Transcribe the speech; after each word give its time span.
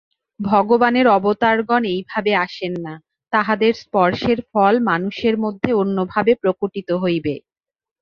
ভগবানের 0.39 1.07
অবতারগণ 1.09 1.83
এইভাবে 1.93 2.31
আসেন 2.45 2.73
না, 2.85 2.93
তাঁহাদের 3.33 3.73
স্পর্শের 3.83 4.39
ফল 4.51 4.73
মানুষের 4.89 5.35
মধ্যে 5.43 5.71
অন্যভাবে 5.81 6.31
প্রকটিত 6.41 6.89
হইবে। 7.03 7.35